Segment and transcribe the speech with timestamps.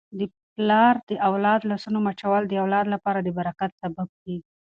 [0.19, 0.21] د
[0.53, 1.11] پلار د
[1.71, 4.47] لاسونو مچول د اولاد لپاره د برکت سبب کیږي.